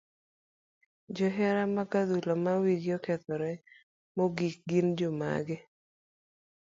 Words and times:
Johera 1.15 1.63
mag 1.75 1.91
adhula 2.01 2.33
ma 2.45 2.53
wigi 2.61 2.89
okethore 2.97 3.51
mogik 4.15 4.55
gin 4.69 4.87
jomage? 4.97 5.57